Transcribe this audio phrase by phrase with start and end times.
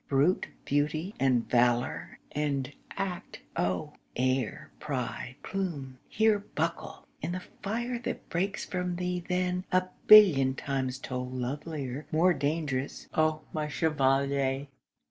[0.09, 7.05] Brute beauty and valour and act, oh, air, pride, plume, here Buckle!
[7.21, 13.09] AND the fire that breaks from thee then, a billion Times told lovelier, more dangerous,
[13.13, 14.65] O my chevalier!